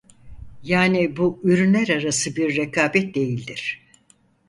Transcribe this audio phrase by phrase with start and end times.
[0.63, 3.85] Yani bu ürünler arası bir rekabet değildir.